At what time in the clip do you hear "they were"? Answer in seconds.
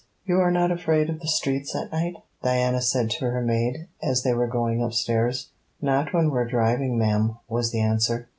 4.23-4.47